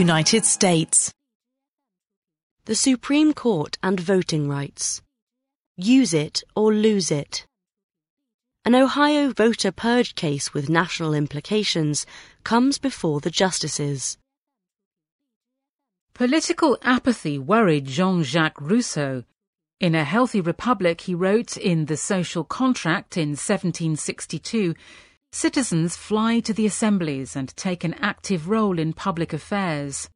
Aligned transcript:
United 0.00 0.46
States. 0.46 1.12
The 2.64 2.74
Supreme 2.74 3.34
Court 3.34 3.76
and 3.82 4.00
voting 4.00 4.48
rights. 4.48 5.02
Use 5.76 6.14
it 6.14 6.42
or 6.56 6.72
lose 6.72 7.10
it. 7.10 7.46
An 8.64 8.74
Ohio 8.74 9.30
voter 9.30 9.70
purge 9.70 10.14
case 10.14 10.54
with 10.54 10.70
national 10.70 11.12
implications 11.12 12.06
comes 12.44 12.78
before 12.78 13.20
the 13.20 13.30
justices. 13.30 14.16
Political 16.14 16.78
apathy 16.80 17.38
worried 17.38 17.84
Jean 17.84 18.22
Jacques 18.22 18.58
Rousseau. 18.58 19.24
In 19.80 19.94
A 19.94 20.04
Healthy 20.04 20.40
Republic, 20.40 21.02
he 21.02 21.14
wrote 21.14 21.58
in 21.58 21.84
The 21.84 21.98
Social 21.98 22.42
Contract 22.42 23.18
in 23.18 23.36
1762 23.36 24.74
Citizens 25.32 25.96
fly 25.96 26.40
to 26.40 26.52
the 26.52 26.66
assemblies 26.66 27.36
and 27.36 27.56
take 27.56 27.84
an 27.84 27.94
active 27.94 28.48
role 28.48 28.78
in 28.78 28.92
public 28.92 29.32
affairs. 29.32 30.10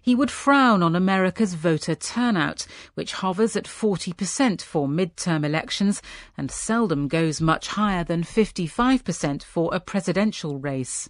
He 0.00 0.14
would 0.14 0.30
frown 0.30 0.82
on 0.82 0.94
America's 0.94 1.54
voter 1.54 1.94
turnout, 1.94 2.66
which 2.94 3.14
hovers 3.14 3.56
at 3.56 3.64
40% 3.64 4.62
for 4.62 4.88
midterm 4.88 5.44
elections 5.44 6.02
and 6.36 6.50
seldom 6.50 7.08
goes 7.08 7.40
much 7.40 7.68
higher 7.68 8.04
than 8.04 8.22
55% 8.22 9.42
for 9.42 9.74
a 9.74 9.80
presidential 9.80 10.58
race. 10.58 11.08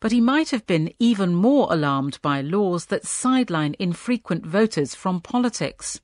But 0.00 0.12
he 0.12 0.20
might 0.20 0.50
have 0.50 0.66
been 0.66 0.92
even 0.98 1.34
more 1.34 1.68
alarmed 1.70 2.18
by 2.20 2.42
laws 2.42 2.86
that 2.86 3.06
sideline 3.06 3.74
infrequent 3.78 4.44
voters 4.46 4.94
from 4.94 5.20
politics. 5.20 6.00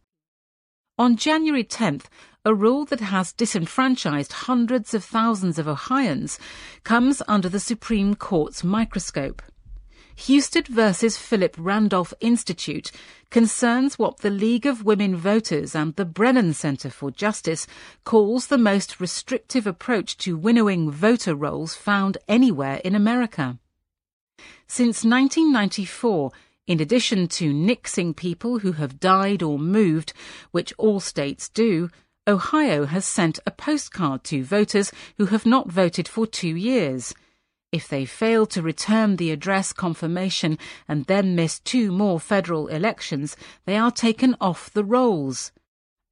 On 0.99 1.17
January 1.17 1.65
10th, 1.65 2.05
a 2.45 2.55
rule 2.55 2.85
that 2.85 3.01
has 3.01 3.33
disenfranchised 3.33 4.31
hundreds 4.31 4.93
of 4.93 5.03
thousands 5.03 5.59
of 5.59 5.67
Ohioans 5.67 6.39
comes 6.85 7.23
under 7.27 7.49
the 7.49 7.61
Supreme 7.61 8.15
Court's 8.15 8.63
microscope. 8.63 9.41
Husted 10.19 10.69
versus 10.69 11.17
Philip 11.17 11.57
Randolph 11.59 12.13
Institute 12.21 12.93
concerns 13.31 13.99
what 13.99 14.19
the 14.19 14.29
League 14.29 14.67
of 14.67 14.85
Women 14.85 15.17
Voters 15.17 15.75
and 15.75 15.97
the 15.97 16.05
Brennan 16.05 16.53
Center 16.53 16.91
for 16.91 17.11
Justice 17.11 17.67
calls 18.05 18.49
the 18.49 18.59
most 18.59 19.01
restrictive 19.01 19.67
approach 19.67 20.19
to 20.19 20.37
winnowing 20.37 20.91
voter 20.91 21.35
rolls 21.35 21.75
found 21.75 22.19
anywhere 22.29 22.83
in 22.85 22.95
America. 22.95 23.59
Since 24.67 25.05
1994, 25.05 26.33
in 26.67 26.81
addition 26.81 27.27
to 27.27 27.53
nixing 27.53 28.15
people 28.15 28.61
who 28.61 28.73
have 28.73 29.01
died 29.01 29.43
or 29.43 29.59
moved, 29.59 30.13
which 30.53 30.73
all 30.79 31.01
states 31.01 31.49
do, 31.49 31.91
Ohio 32.29 32.87
has 32.87 33.05
sent 33.05 33.41
a 33.45 33.51
postcard 33.51 34.23
to 34.25 34.45
voters 34.45 34.93
who 35.17 35.27
have 35.27 35.45
not 35.45 35.71
voted 35.71 36.07
for 36.07 36.27
two 36.27 36.55
years. 36.55 37.13
If 37.73 37.89
they 37.89 38.05
fail 38.05 38.47
to 38.47 38.63
return 38.63 39.17
the 39.17 39.33
address 39.33 39.73
confirmation 39.73 40.59
and 40.87 41.07
then 41.07 41.35
miss 41.35 41.59
two 41.59 41.91
more 41.91 42.21
federal 42.21 42.69
elections, 42.69 43.37
they 43.65 43.77
are 43.77 43.91
taken 43.91 44.37
off 44.41 44.71
the 44.71 44.85
rolls. 44.85 45.51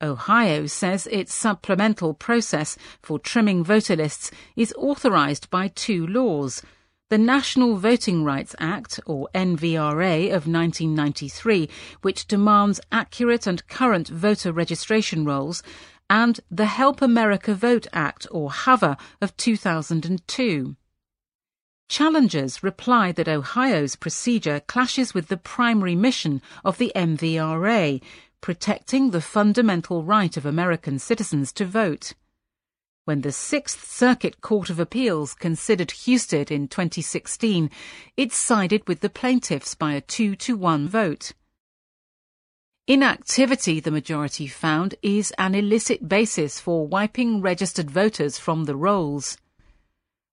Ohio 0.02 0.66
says 0.66 1.06
its 1.08 1.34
supplemental 1.34 2.14
process 2.14 2.76
for 3.02 3.18
trimming 3.18 3.62
voter 3.62 3.94
lists 3.94 4.30
is 4.56 4.74
authorized 4.78 5.50
by 5.50 5.68
two 5.68 6.06
laws. 6.06 6.62
The 7.10 7.18
National 7.18 7.74
Voting 7.74 8.22
Rights 8.22 8.54
Act, 8.60 9.00
or 9.04 9.28
NVRA, 9.34 10.26
of 10.26 10.46
1993, 10.46 11.68
which 12.02 12.28
demands 12.28 12.80
accurate 12.92 13.48
and 13.48 13.66
current 13.66 14.06
voter 14.06 14.52
registration 14.52 15.24
rolls, 15.24 15.60
and 16.08 16.38
the 16.52 16.66
Help 16.66 17.02
America 17.02 17.52
Vote 17.52 17.88
Act, 17.92 18.28
or 18.30 18.52
HAVA, 18.52 18.96
of 19.20 19.36
2002. 19.36 20.76
Challengers 21.88 22.62
reply 22.62 23.10
that 23.10 23.26
Ohio's 23.26 23.96
procedure 23.96 24.60
clashes 24.60 25.12
with 25.12 25.26
the 25.26 25.36
primary 25.36 25.96
mission 25.96 26.40
of 26.64 26.78
the 26.78 26.92
NVRA, 26.94 28.00
protecting 28.40 29.10
the 29.10 29.20
fundamental 29.20 30.04
right 30.04 30.36
of 30.36 30.46
American 30.46 31.00
citizens 31.00 31.52
to 31.54 31.64
vote. 31.64 32.12
When 33.06 33.22
the 33.22 33.32
Sixth 33.32 33.88
Circuit 33.88 34.40
Court 34.40 34.68
of 34.68 34.78
Appeals 34.78 35.32
considered 35.32 35.92
Husted 36.04 36.50
in 36.50 36.68
2016, 36.68 37.70
it 38.16 38.32
sided 38.32 38.86
with 38.86 39.00
the 39.00 39.08
plaintiffs 39.08 39.74
by 39.74 39.94
a 39.94 40.02
two 40.02 40.36
to 40.36 40.56
one 40.56 40.86
vote. 40.86 41.32
Inactivity, 42.86 43.80
the 43.80 43.90
majority 43.90 44.46
found, 44.46 44.96
is 45.00 45.32
an 45.38 45.54
illicit 45.54 46.08
basis 46.08 46.60
for 46.60 46.86
wiping 46.86 47.40
registered 47.40 47.90
voters 47.90 48.38
from 48.38 48.64
the 48.64 48.76
rolls. 48.76 49.38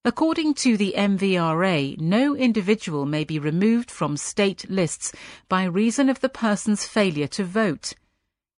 According 0.03 0.55
to 0.55 0.75
the 0.75 0.93
NVRA, 0.97 1.99
no 1.99 2.35
individual 2.35 3.05
may 3.05 3.23
be 3.23 3.39
removed 3.39 3.91
from 3.91 4.17
state 4.17 4.69
lists 4.69 5.13
by 5.47 5.63
reason 5.63 6.09
of 6.09 6.19
the 6.19 6.29
person's 6.29 6.85
failure 6.85 7.27
to 7.27 7.43
vote. 7.43 7.93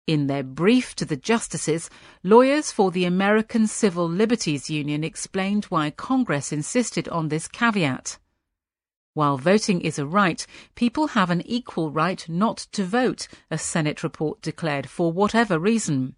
In 0.08 0.28
their 0.28 0.44
brief 0.44 0.96
to 0.96 1.04
the 1.06 1.18
justices, 1.18 1.90
lawyers 2.24 2.72
for 2.72 2.92
the 2.92 3.04
American 3.04 3.68
Civil 3.68 4.08
Liberties 4.08 4.70
Union 4.70 5.04
explained 5.04 5.66
why 5.66 5.90
Congress 5.90 6.54
insisted 6.54 7.10
on 7.10 7.28
this 7.28 7.50
caveat. 7.50 8.18
While 9.16 9.38
voting 9.38 9.82
is 9.82 10.00
a 10.00 10.06
right, 10.06 10.48
people 10.76 11.08
have 11.08 11.30
an 11.30 11.42
equal 11.46 11.92
right 11.92 12.24
not 12.30 12.58
to 12.72 12.86
vote, 12.86 13.28
a 13.52 13.58
Senate 13.58 14.02
report 14.02 14.42
declared, 14.42 14.90
for 14.90 15.12
whatever 15.12 15.60
reason. 15.60 16.16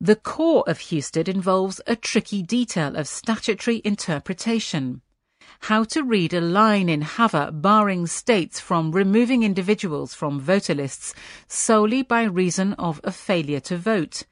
The 0.00 0.16
core 0.16 0.64
of 0.66 0.80
Husted 0.80 1.28
involves 1.28 1.82
a 1.86 1.96
tricky 1.96 2.42
detail 2.42 2.96
of 2.96 3.06
statutory 3.06 3.82
interpretation. 3.84 5.02
How 5.66 5.84
to 5.84 6.02
read 6.02 6.34
a 6.34 6.40
line 6.40 6.88
in 6.88 7.02
HAVA 7.02 7.52
barring 7.52 8.08
states 8.08 8.58
from 8.58 8.90
removing 8.90 9.44
individuals 9.44 10.12
from 10.12 10.40
voter 10.40 10.74
lists 10.74 11.14
solely 11.46 12.02
by 12.02 12.24
reason 12.24 12.72
of 12.72 13.00
a 13.04 13.12
failure 13.12 13.60
to 13.60 13.76
vote. 13.76 14.24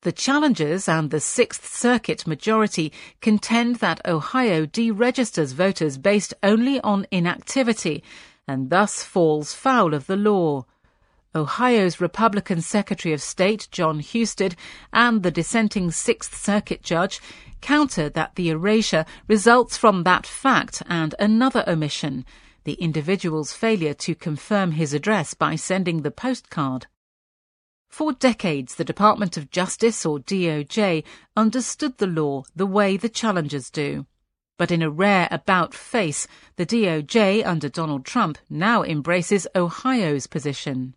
The 0.00 0.12
challengers 0.12 0.88
and 0.88 1.10
the 1.10 1.20
Sixth 1.20 1.66
Circuit 1.76 2.26
majority 2.26 2.90
contend 3.20 3.76
that 3.76 4.00
Ohio 4.08 4.64
deregisters 4.64 5.52
voters 5.52 5.98
based 5.98 6.32
only 6.42 6.80
on 6.80 7.06
inactivity 7.10 8.02
and 8.48 8.70
thus 8.70 9.04
falls 9.04 9.52
foul 9.52 9.92
of 9.92 10.06
the 10.06 10.16
law. 10.16 10.64
Ohio's 11.32 12.00
Republican 12.00 12.60
Secretary 12.60 13.14
of 13.14 13.22
State 13.22 13.68
John 13.70 14.00
Husted 14.00 14.56
and 14.92 15.22
the 15.22 15.30
dissenting 15.30 15.92
Sixth 15.92 16.36
Circuit 16.36 16.82
judge 16.82 17.20
counter 17.60 18.08
that 18.08 18.34
the 18.34 18.48
erasure 18.48 19.04
results 19.28 19.76
from 19.76 20.02
that 20.02 20.26
fact 20.26 20.82
and 20.88 21.14
another 21.20 21.62
omission, 21.68 22.24
the 22.64 22.72
individual's 22.74 23.52
failure 23.52 23.94
to 23.94 24.16
confirm 24.16 24.72
his 24.72 24.92
address 24.92 25.34
by 25.34 25.54
sending 25.54 26.02
the 26.02 26.10
postcard. 26.10 26.88
For 27.88 28.12
decades, 28.12 28.74
the 28.74 28.84
Department 28.84 29.36
of 29.36 29.50
Justice, 29.50 30.04
or 30.04 30.18
DOJ, 30.18 31.04
understood 31.36 31.98
the 31.98 32.06
law 32.08 32.42
the 32.56 32.66
way 32.66 32.96
the 32.96 33.08
challengers 33.08 33.70
do. 33.70 34.06
But 34.56 34.70
in 34.70 34.82
a 34.82 34.90
rare 34.90 35.28
about 35.30 35.74
face, 35.74 36.26
the 36.56 36.66
DOJ 36.66 37.46
under 37.46 37.68
Donald 37.68 38.04
Trump 38.04 38.38
now 38.48 38.82
embraces 38.82 39.46
Ohio's 39.54 40.26
position. 40.26 40.94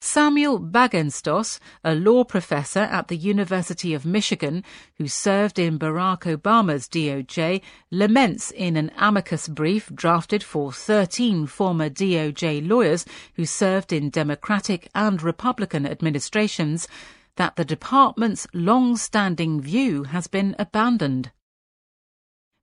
Samuel 0.00 0.60
Bagenstos, 0.60 1.58
a 1.82 1.92
law 1.94 2.22
professor 2.22 2.80
at 2.80 3.08
the 3.08 3.16
University 3.16 3.94
of 3.94 4.06
Michigan 4.06 4.62
who 4.96 5.08
served 5.08 5.58
in 5.58 5.76
Barack 5.76 6.20
Obama's 6.20 6.86
DOJ, 6.88 7.60
laments 7.90 8.52
in 8.52 8.76
an 8.76 8.92
amicus 8.96 9.48
brief 9.48 9.92
drafted 9.92 10.44
for 10.44 10.72
13 10.72 11.46
former 11.46 11.90
DOJ 11.90 12.66
lawyers 12.66 13.04
who 13.34 13.44
served 13.44 13.92
in 13.92 14.08
Democratic 14.08 14.88
and 14.94 15.20
Republican 15.20 15.84
administrations 15.84 16.86
that 17.34 17.56
the 17.56 17.64
department's 17.64 18.46
long-standing 18.54 19.60
view 19.60 20.04
has 20.04 20.28
been 20.28 20.54
abandoned. 20.60 21.32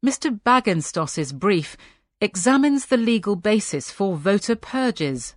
Mr. 0.05 0.39
Bagenstos's 0.41 1.33
brief 1.33 1.75
examines 2.21 2.85
the 2.85 2.97
legal 2.97 3.35
basis 3.35 3.91
for 3.91 4.15
voter 4.15 4.55
purges. 4.55 5.35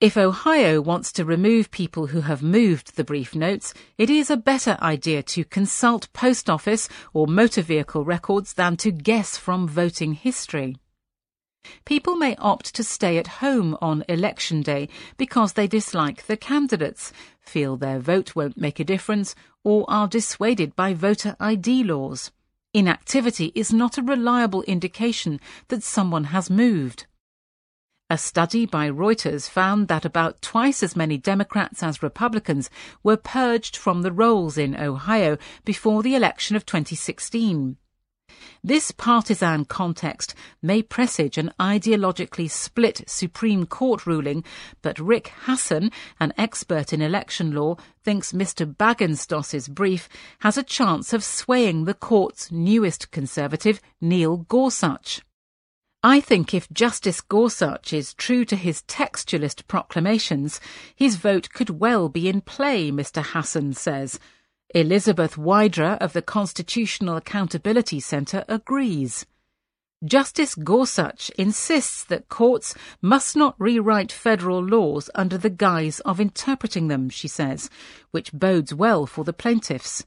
If 0.00 0.16
Ohio 0.16 0.80
wants 0.80 1.10
to 1.14 1.24
remove 1.24 1.72
people 1.72 2.06
who 2.06 2.20
have 2.20 2.40
moved, 2.40 2.94
the 2.94 3.02
brief 3.02 3.34
notes, 3.34 3.74
it 3.96 4.08
is 4.08 4.30
a 4.30 4.36
better 4.36 4.78
idea 4.80 5.24
to 5.24 5.44
consult 5.44 6.12
post 6.12 6.48
office 6.48 6.88
or 7.12 7.26
motor 7.26 7.62
vehicle 7.62 8.04
records 8.04 8.52
than 8.52 8.76
to 8.76 8.92
guess 8.92 9.36
from 9.36 9.66
voting 9.66 10.12
history. 10.12 10.76
People 11.84 12.14
may 12.14 12.36
opt 12.36 12.76
to 12.76 12.84
stay 12.84 13.18
at 13.18 13.42
home 13.42 13.76
on 13.82 14.04
election 14.08 14.62
day 14.62 14.88
because 15.16 15.54
they 15.54 15.66
dislike 15.66 16.26
the 16.26 16.36
candidates, 16.36 17.12
feel 17.40 17.76
their 17.76 17.98
vote 17.98 18.36
won't 18.36 18.56
make 18.56 18.78
a 18.78 18.84
difference, 18.84 19.34
or 19.64 19.84
are 19.88 20.06
dissuaded 20.06 20.76
by 20.76 20.94
voter 20.94 21.34
ID 21.40 21.82
laws. 21.82 22.30
Inactivity 22.72 23.50
is 23.56 23.72
not 23.72 23.98
a 23.98 24.02
reliable 24.02 24.62
indication 24.62 25.40
that 25.66 25.82
someone 25.82 26.24
has 26.24 26.48
moved. 26.48 27.07
A 28.10 28.16
study 28.16 28.64
by 28.64 28.88
Reuters 28.88 29.50
found 29.50 29.88
that 29.88 30.06
about 30.06 30.40
twice 30.40 30.82
as 30.82 30.96
many 30.96 31.18
Democrats 31.18 31.82
as 31.82 32.02
Republicans 32.02 32.70
were 33.02 33.18
purged 33.18 33.76
from 33.76 34.00
the 34.00 34.10
rolls 34.10 34.56
in 34.56 34.74
Ohio 34.74 35.36
before 35.66 36.02
the 36.02 36.14
election 36.14 36.56
of 36.56 36.64
2016. 36.64 37.76
This 38.64 38.92
partisan 38.92 39.66
context 39.66 40.34
may 40.62 40.80
presage 40.80 41.36
an 41.36 41.52
ideologically 41.60 42.50
split 42.50 43.02
Supreme 43.06 43.66
Court 43.66 44.06
ruling, 44.06 44.42
but 44.80 44.98
Rick 44.98 45.30
Hasen, 45.44 45.92
an 46.18 46.32
expert 46.38 46.94
in 46.94 47.02
election 47.02 47.52
law, 47.52 47.76
thinks 48.02 48.32
Mr 48.32 48.64
Bagenstos's 48.74 49.68
brief 49.68 50.08
has 50.38 50.56
a 50.56 50.62
chance 50.62 51.12
of 51.12 51.22
swaying 51.22 51.84
the 51.84 51.92
court's 51.92 52.50
newest 52.50 53.10
conservative, 53.10 53.82
Neil 54.00 54.38
Gorsuch. 54.38 55.20
I 56.02 56.20
think 56.20 56.54
if 56.54 56.70
Justice 56.70 57.20
Gorsuch 57.20 57.92
is 57.92 58.14
true 58.14 58.44
to 58.44 58.54
his 58.54 58.82
textualist 58.82 59.66
proclamations, 59.66 60.60
his 60.94 61.16
vote 61.16 61.48
could 61.52 61.80
well 61.80 62.08
be 62.08 62.28
in 62.28 62.40
play, 62.40 62.92
Mr 62.92 63.20
Hasen 63.20 63.74
says. 63.74 64.20
Elizabeth 64.72 65.36
Wydra 65.36 65.98
of 66.00 66.12
the 66.12 66.22
Constitutional 66.22 67.16
Accountability 67.16 67.98
Centre 67.98 68.44
agrees. 68.46 69.26
Justice 70.04 70.54
Gorsuch 70.54 71.30
insists 71.30 72.04
that 72.04 72.28
courts 72.28 72.76
must 73.02 73.34
not 73.34 73.56
rewrite 73.58 74.12
federal 74.12 74.62
laws 74.62 75.10
under 75.16 75.36
the 75.36 75.50
guise 75.50 75.98
of 76.00 76.20
interpreting 76.20 76.86
them, 76.86 77.08
she 77.08 77.26
says, 77.26 77.68
which 78.12 78.32
bodes 78.32 78.72
well 78.72 79.04
for 79.04 79.24
the 79.24 79.32
plaintiffs. 79.32 80.06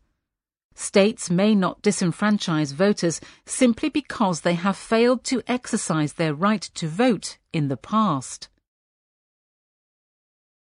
States 0.76 1.30
may 1.30 1.54
not 1.54 1.82
disenfranchise 1.82 2.74
voters 2.74 3.20
simply 3.46 3.90
because 3.90 4.42
they 4.42 4.54
have 4.54 4.78
failed 4.78 5.24
to 5.26 5.42
exercise 5.48 6.14
their 6.14 6.34
right 6.34 6.62
to 6.62 6.88
vote 6.88 7.38
in 7.52 7.68
the 7.68 7.78
past. 7.78 8.50